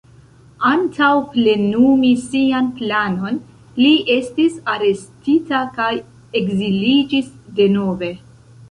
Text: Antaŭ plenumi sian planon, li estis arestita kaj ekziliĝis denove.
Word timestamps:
Antaŭ 0.69 1.09
plenumi 1.35 2.09
sian 2.21 2.71
planon, 2.81 3.37
li 3.85 3.93
estis 4.17 4.57
arestita 4.75 5.63
kaj 5.79 5.95
ekziliĝis 6.43 7.31
denove. 7.63 8.15